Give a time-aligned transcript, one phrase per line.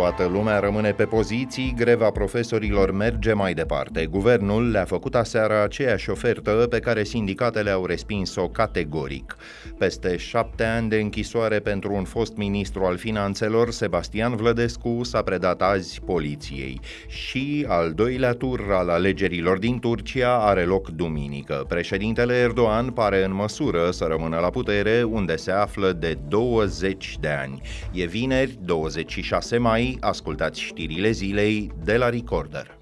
[0.00, 4.06] Toată lumea rămâne pe poziții, greva profesorilor merge mai departe.
[4.06, 9.36] Guvernul le-a făcut aseară aceeași ofertă pe care sindicatele au respins-o categoric.
[9.78, 15.62] Peste șapte ani de închisoare pentru un fost ministru al finanțelor, Sebastian Vlădescu s-a predat
[15.62, 16.80] azi poliției.
[17.06, 21.64] Și al doilea tur al alegerilor din Turcia are loc duminică.
[21.68, 27.28] Președintele Erdogan pare în măsură să rămână la putere unde se află de 20 de
[27.28, 27.60] ani.
[27.92, 32.79] E vineri, 26 mai, mai, ascultați știrile zilei de la Recorder.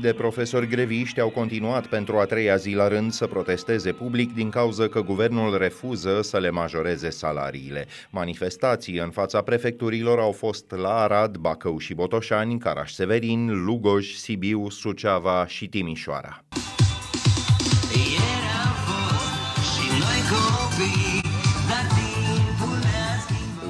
[0.00, 4.50] De profesori greviști au continuat pentru a treia zi la rând să protesteze public din
[4.50, 7.86] cauza că guvernul refuză să le majoreze salariile.
[8.10, 15.46] Manifestații în fața prefecturilor au fost la Arad, Bacău și Botoșani, Caraș-Severin, Lugoj, Sibiu, Suceava
[15.46, 16.44] și Timișoara.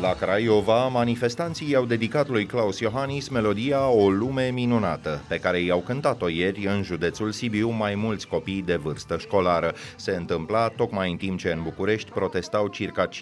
[0.00, 5.80] La Craiova, manifestanții i-au dedicat lui Claus Iohannis melodia O lume minunată, pe care i-au
[5.80, 9.74] cântat-o ieri în județul Sibiu mai mulți copii de vârstă școlară.
[9.96, 13.12] Se întâmpla tocmai în timp ce în București protestau circa 15.000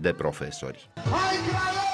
[0.00, 0.90] de profesori.
[0.94, 1.88] Hai Craiova!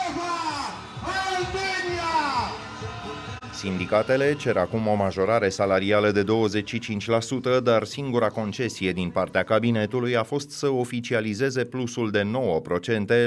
[3.54, 10.22] Sindicatele cer acum o majorare salarială de 25%, dar singura concesie din partea cabinetului a
[10.22, 12.30] fost să oficializeze plusul de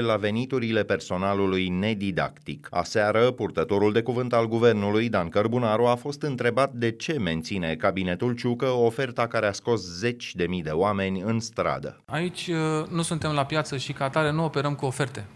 [0.00, 2.68] la veniturile personalului nedidactic.
[2.70, 8.34] Aseară, purtătorul de cuvânt al guvernului, Dan Cărbunaru, a fost întrebat de ce menține cabinetul
[8.34, 12.00] Ciucă oferta care a scos zeci de mii de oameni în stradă.
[12.06, 15.26] Aici uh, nu suntem la piață și ca atare nu operăm cu oferte.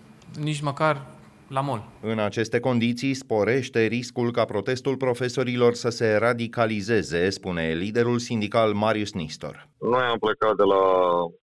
[0.40, 1.06] Nici măcar
[1.52, 1.82] la mol.
[2.00, 9.12] În aceste condiții sporește riscul ca protestul profesorilor să se radicalizeze, spune liderul sindical Marius
[9.12, 9.68] Nistor.
[9.80, 10.84] Noi am plecat de la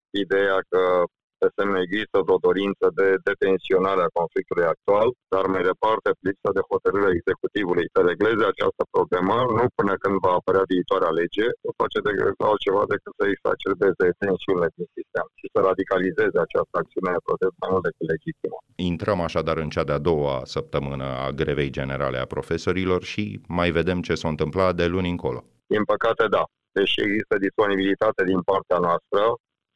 [0.09, 1.03] ideea că
[1.41, 6.63] de asemenea, există o dorință de detenționare a conflictului actual, dar mai departe, lipsa de
[6.71, 11.97] hotărâre executivului să regleze această problemă, nu până când va apărea viitoarea lege, nu face
[12.05, 12.11] de
[12.49, 17.69] altceva decât să exacerbeze tensiunile din sistem și să radicalizeze această acțiune de protest mai
[17.71, 18.57] mult decât legitimă.
[18.91, 23.23] Intrăm așadar în cea de-a doua săptămână a grevei generale a profesorilor și
[23.59, 25.41] mai vedem ce s-a întâmplat de luni încolo.
[25.73, 26.43] Din păcate, da.
[26.77, 29.21] Deși există disponibilitate din partea noastră,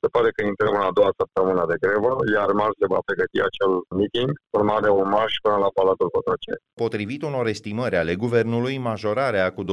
[0.04, 3.40] se pare că intrăm în a doua săptămână de grevă, iar marți se va pregăti
[3.50, 6.62] acel meeting, urmat de un marș până la Palatul Cotroceni.
[6.84, 9.68] Potrivit unor estimări ale guvernului, majorarea cu 25%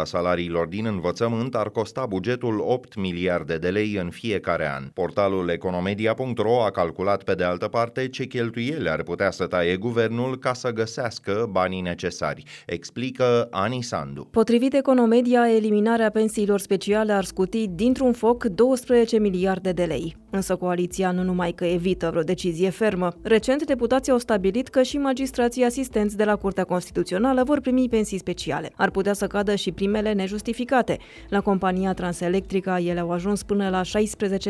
[0.00, 4.84] a salariilor din învățământ ar costa bugetul 8 miliarde de lei în fiecare an.
[5.00, 10.32] Portalul economedia.ro a calculat pe de altă parte ce cheltuieli ar putea să taie guvernul
[10.44, 14.22] ca să găsească banii necesari, explică Ani Sandu.
[14.30, 20.16] Potrivit Economedia, eliminarea pensiilor speciale ar scuti dintr-un foc 12 12 miliarde de lei.
[20.30, 23.12] Însă coaliția nu numai că evită vreo decizie fermă.
[23.22, 28.18] Recent, deputații au stabilit că și magistrații asistenți de la Curtea Constituțională vor primi pensii
[28.18, 28.70] speciale.
[28.76, 30.98] Ar putea să cadă și primele nejustificate.
[31.28, 33.80] La compania Transelectrica ele au ajuns până la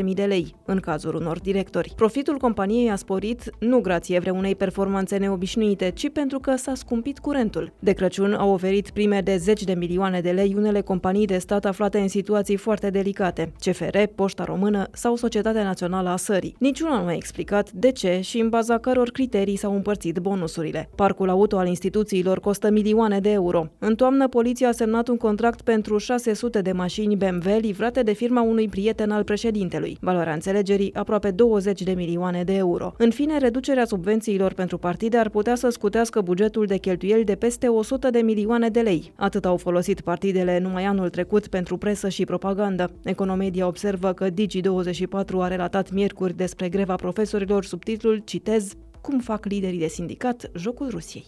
[0.05, 1.93] 16.000 de lei, în cazul unor directori.
[1.97, 7.73] Profitul companiei a sporit nu grație vreunei performanțe neobișnuite, ci pentru că s-a scumpit curentul.
[7.79, 11.65] De Crăciun au oferit prime de 10 de milioane de lei unele companii de stat
[11.65, 13.53] aflate în situații foarte delicate.
[13.59, 16.57] CFR, Poșta Poșta Română sau Societatea Națională a Sării.
[16.59, 20.91] Niciuna nu a explicat de ce și în baza căror criterii s-au împărțit bonusurile.
[20.95, 23.67] Parcul auto al instituțiilor costă milioane de euro.
[23.79, 28.43] În toamnă, poliția a semnat un contract pentru 600 de mașini BMW livrate de firma
[28.43, 29.99] unui prieten al președintelui.
[30.01, 32.95] Valoarea înțelegerii aproape 20 de milioane de euro.
[32.99, 37.69] În fine, reducerea subvențiilor pentru partide ar putea să scutească bugetul de cheltuieli de peste
[37.69, 39.13] 100 de milioane de lei.
[39.17, 42.91] Atât au folosit partidele numai anul trecut pentru presă și propagandă.
[43.05, 49.45] Economedia observă că Digi24 a relatat miercuri despre greva profesorilor sub titlul, citez, Cum fac
[49.45, 51.27] liderii de sindicat jocul Rusiei.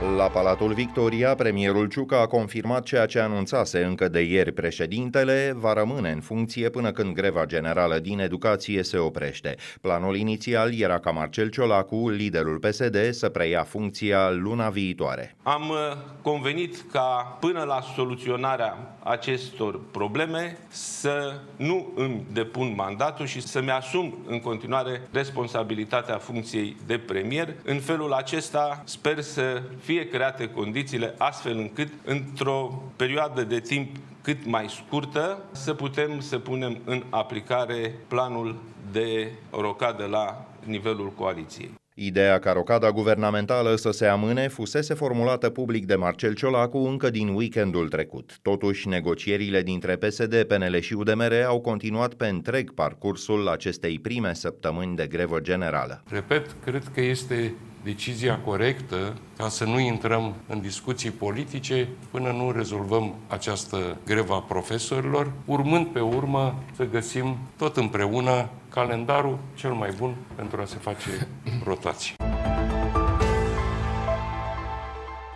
[0.00, 5.72] La Palatul Victoria, premierul Ciucă a confirmat ceea ce anunțase încă de ieri președintele, va
[5.72, 9.56] rămâne în funcție până când greva generală din educație se oprește.
[9.80, 15.36] Planul inițial era ca Marcel Ciolacu, liderul PSD, să preia funcția luna viitoare.
[15.42, 15.76] Am uh,
[16.22, 24.18] convenit ca până la soluționarea acestor probleme să nu îmi depun mandatul și să-mi asum
[24.26, 27.54] în continuare responsabilitatea funcției de premier.
[27.64, 34.46] În felul acesta sper să fie create condițiile astfel încât într-o perioadă de timp cât
[34.46, 38.56] mai scurtă să putem să punem în aplicare planul
[38.92, 41.70] de rocadă la nivelul coaliției.
[42.00, 47.28] Ideea ca rocada guvernamentală să se amâne fusese formulată public de Marcel Ciolacu încă din
[47.28, 48.38] weekendul trecut.
[48.42, 54.96] Totuși, negocierile dintre PSD, PNL și UDMR au continuat pe întreg parcursul acestei prime săptămâni
[54.96, 56.02] de grevă generală.
[56.08, 57.54] Repet, cred că este
[57.84, 64.40] decizia corectă ca să nu intrăm în discuții politice până nu rezolvăm această grevă a
[64.40, 70.76] profesorilor, urmând pe urmă să găsim tot împreună calendarul cel mai bun pentru a se
[70.76, 71.28] face
[71.64, 72.27] rotație.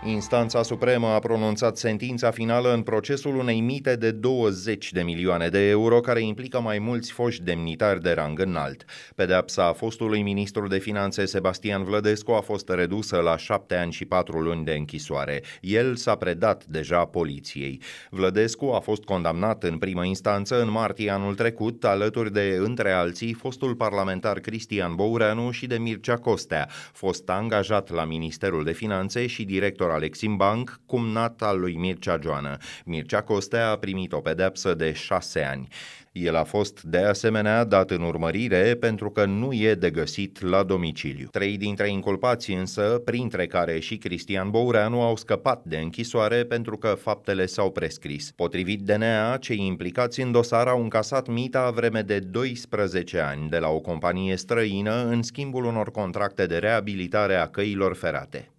[0.05, 5.69] Instanța Supremă a pronunțat sentința finală în procesul unei mite de 20 de milioane de
[5.69, 8.85] euro care implică mai mulți foști demnitari de rang înalt.
[9.15, 14.05] Pedeapsa a fostului ministru de finanțe Sebastian Vlădescu a fost redusă la șapte ani și
[14.05, 15.43] patru luni de închisoare.
[15.61, 17.81] El s-a predat deja poliției.
[18.11, 23.33] Vlădescu a fost condamnat în primă instanță în martie anul trecut, alături de, între alții,
[23.33, 29.45] fostul parlamentar Cristian Boureanu și de Mircea Costea, fost angajat la Ministerul de Finanțe și
[29.45, 32.57] director Alexim Bank, cumnat al lui Mircea Joană.
[32.85, 35.69] Mircea Costea a primit o pedepsă de șase ani.
[36.13, 40.63] El a fost de asemenea dat în urmărire pentru că nu e de găsit la
[40.63, 41.29] domiciliu.
[41.31, 46.89] Trei dintre inculpații însă, printre care și Cristian Boureanu, au scăpat de închisoare pentru că
[46.89, 48.31] faptele s-au prescris.
[48.31, 53.69] Potrivit DNA, cei implicați în dosar au încasat mita vreme de 12 ani de la
[53.69, 58.51] o companie străină în schimbul unor contracte de reabilitare a căilor ferate.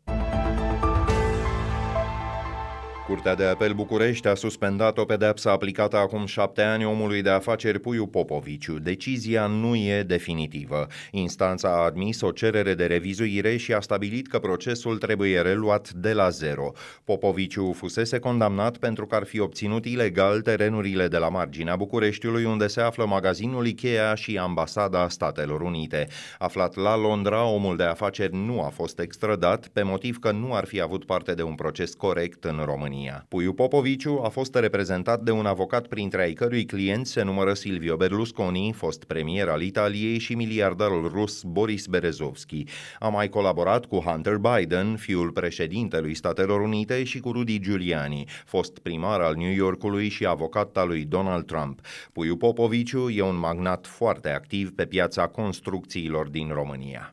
[3.07, 7.79] Curtea de apel București a suspendat o pedepsă aplicată acum șapte ani omului de afaceri
[7.79, 8.79] Puiu Popoviciu.
[8.79, 10.87] Decizia nu e definitivă.
[11.11, 16.13] Instanța a admis o cerere de revizuire și a stabilit că procesul trebuie reluat de
[16.13, 16.71] la zero.
[17.03, 22.67] Popoviciu fusese condamnat pentru că ar fi obținut ilegal terenurile de la marginea Bucureștiului unde
[22.67, 26.07] se află magazinul Ikea și ambasada Statelor Unite.
[26.39, 30.65] Aflat la Londra, omul de afaceri nu a fost extradat pe motiv că nu ar
[30.65, 32.91] fi avut parte de un proces corect în România.
[32.93, 33.25] România.
[33.27, 37.95] Puiu Popoviciu a fost reprezentat de un avocat printre ai cărui clienți se numără Silvio
[37.95, 42.63] Berlusconi, fost premier al Italiei și miliardarul rus Boris Berezovski.
[42.99, 48.79] A mai colaborat cu Hunter Biden, fiul președintelui Statelor Unite, și cu Rudy Giuliani, fost
[48.79, 51.79] primar al New Yorkului și avocat al lui Donald Trump.
[52.11, 57.11] Puiu Popoviciu e un magnat foarte activ pe piața construcțiilor din România.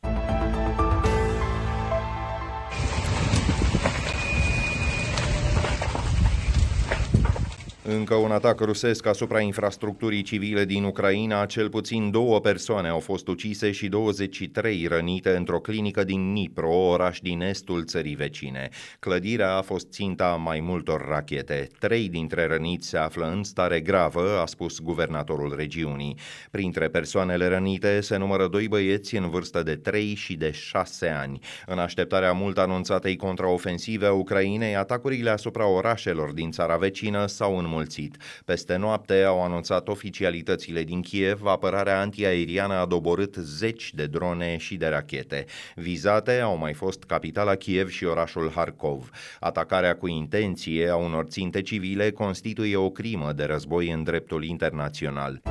[7.97, 13.27] Încă un atac rusesc asupra infrastructurii civile din Ucraina, cel puțin două persoane au fost
[13.27, 18.69] ucise și 23 rănite într-o clinică din Nipro, oraș din estul țării vecine.
[18.99, 21.67] Clădirea a fost ținta mai multor rachete.
[21.79, 26.17] Trei dintre răniți se află în stare gravă, a spus guvernatorul regiunii.
[26.51, 31.39] Printre persoanele rănite se numără doi băieți în vârstă de 3 și de 6 ani.
[31.65, 37.79] În așteptarea mult anunțatei contraofensive a Ucrainei, atacurile asupra orașelor din țara vecină s-au înmulțit
[37.81, 38.17] înmulțit.
[38.45, 44.75] Peste noapte au anunțat oficialitățile din Kiev, apărarea antiaeriană a doborât zeci de drone și
[44.75, 45.45] de rachete.
[45.75, 49.09] Vizate au mai fost capitala Kiev și orașul Harkov.
[49.39, 55.41] Atacarea cu intenție a unor ținte civile constituie o crimă de război în dreptul internațional.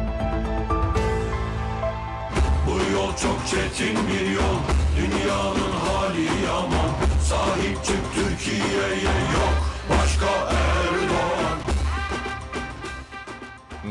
[2.67, 4.59] Bu yol çok çetin bir yol
[4.97, 6.91] Dünyanın hali yaman
[7.29, 8.89] Sahip çık Türkiye'ye
[9.35, 9.50] yok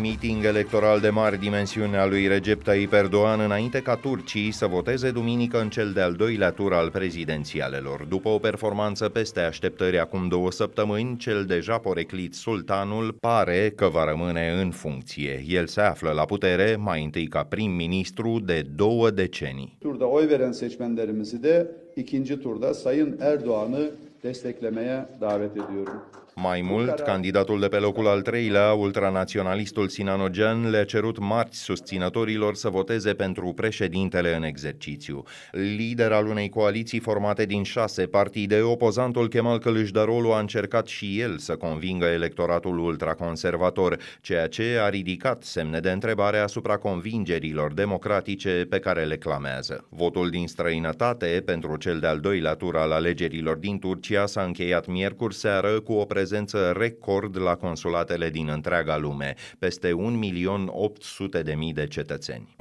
[0.02, 5.12] Meeting electoral de mari dimensiune a lui Recep Tayyip Erdogan înainte ca turcii să voteze
[5.12, 8.06] duminică în cel de-al doilea tur al prezidențialelor.
[8.10, 14.06] După o performanță peste așteptări acum două săptămâni, cel deja poreclit sultanul pare că va
[14.06, 15.44] rămâne în funcție.
[15.48, 19.78] El se află la putere mai întâi ca prim-ministru de două decenii.
[19.80, 23.92] Turda oy veren seçmenlerimizi de ikinci turda Sayın Erdoğan'ı
[24.22, 26.02] desteklemeye davet ediyorum.
[26.42, 32.70] Mai mult, candidatul de pe locul al treilea, ultranaționalistul Sinanogen, le-a cerut marți susținătorilor să
[32.70, 35.24] voteze pentru președintele în exercițiu.
[35.52, 41.38] Lider al unei coaliții formate din șase partide, opozantul Kemal Kılıçdaroğlu a încercat și el
[41.38, 48.80] să convingă electoratul ultraconservator, ceea ce a ridicat semne de întrebare asupra convingerilor democratice pe
[48.80, 49.86] care le clamează.
[49.90, 55.36] Votul din străinătate pentru cel de-al doilea tur al alegerilor din Turcia s-a încheiat miercuri
[55.36, 62.56] seară cu o prezență prezență record la consulatele din întreaga lume, peste 1.800.000 de cetățeni.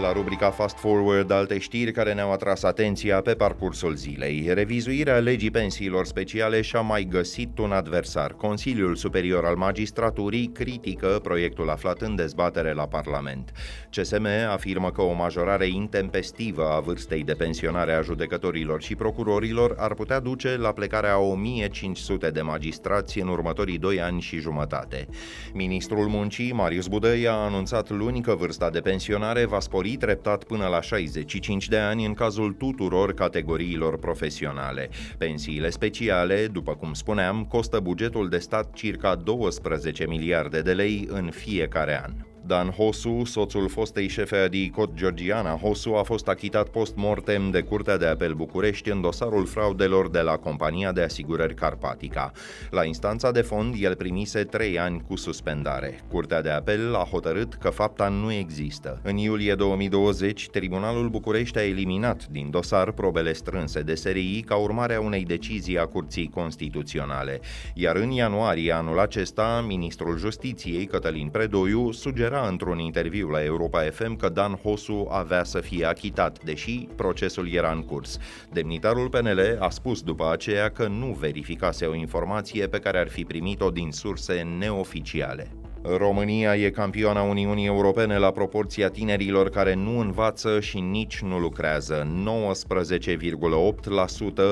[0.00, 4.50] La rubrica Fast Forward, alte știri care ne-au atras atenția pe parcursul zilei.
[4.52, 8.32] Revizuirea legii pensiilor speciale și-a mai găsit un adversar.
[8.32, 13.52] Consiliul Superior al Magistraturii critică proiectul aflat în dezbatere la Parlament.
[13.90, 19.94] CSM afirmă că o majorare intempestivă a vârstei de pensionare a judecătorilor și procurorilor ar
[19.94, 25.08] putea duce la plecarea a 1500 de magistrați în următorii doi ani și jumătate.
[25.52, 30.44] Ministrul Muncii, Marius Budăi, a anunțat luni că vârsta de pensionare va spori spori treptat
[30.44, 34.90] până la 65 de ani în cazul tuturor categoriilor profesionale.
[35.18, 41.30] Pensiile speciale, după cum spuneam, costă bugetul de stat circa 12 miliarde de lei în
[41.30, 42.29] fiecare an.
[42.50, 48.06] Dan Hosu, soțul fostei șefe Adicot Georgiana Hosu, a fost achitat post-mortem de Curtea de
[48.06, 52.32] Apel București în dosarul fraudelor de la compania de asigurări Carpatica.
[52.70, 56.00] La instanța de fond, el primise trei ani cu suspendare.
[56.08, 59.00] Curtea de Apel a hotărât că fapta nu există.
[59.02, 64.94] În iulie 2020, Tribunalul București a eliminat din dosar probele strânse de SRI ca urmare
[64.94, 67.40] a unei decizii a Curții Constituționale.
[67.74, 74.16] Iar în ianuarie anul acesta, ministrul Justiției, Cătălin Predoiu, sugera într-un interviu la Europa FM
[74.16, 78.18] că Dan Hosu avea să fie achitat, deși procesul era în curs.
[78.52, 83.24] Demnitarul PNL a spus după aceea că nu verificase o informație pe care ar fi
[83.24, 85.50] primit-o din surse neoficiale.
[85.82, 92.06] România e campioana Uniunii Europene la proporția tinerilor care nu învață și nici nu lucrează,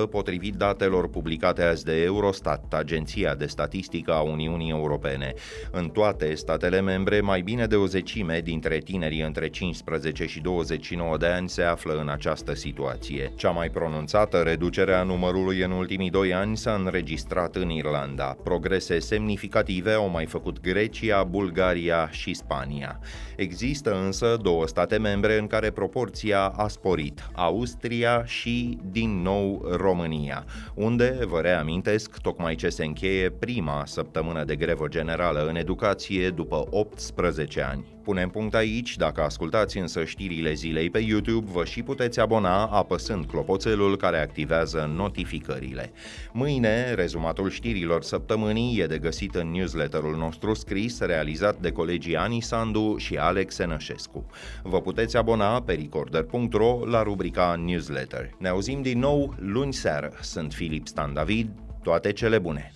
[0.04, 5.35] 19,8% potrivit datelor publicate azi de Eurostat, Agenția de Statistică a Uniunii Europene.
[5.70, 11.16] În toate statele membre, mai bine de o zecime dintre tinerii între 15 și 29
[11.16, 13.32] de ani se află în această situație.
[13.37, 18.37] Cea mai pronunțată reducere a numărului în ultimii doi ani s-a înregistrat în Irlanda.
[18.44, 22.98] Progrese semnificative au mai făcut Grecia, Bulgaria și Spania.
[23.37, 30.44] Există însă două state membre în care proporția a sporit, Austria și, din nou, România,
[30.75, 36.66] unde, vă reamintesc, tocmai ce se încheie prima săptămână de grevă generală în educație după
[36.70, 37.98] 18 ani.
[38.08, 43.24] Punem punct aici, dacă ascultați însă știrile zilei pe YouTube, vă și puteți abona apăsând
[43.24, 45.92] clopoțelul care activează notificările.
[46.32, 52.40] Mâine, rezumatul știrilor săptămânii e de găsit în newsletterul nostru scris, realizat de colegii Ani
[52.40, 54.26] Sandu și Alex Enășescu.
[54.62, 58.30] Vă puteți abona pe recorder.ro la rubrica newsletter.
[58.38, 60.12] Ne auzim din nou luni seară.
[60.20, 61.48] Sunt Filip Stan David,
[61.82, 62.72] toate cele bune!